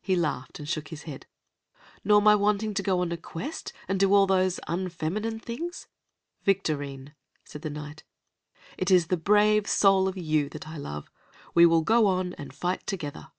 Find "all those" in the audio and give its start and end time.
4.14-4.60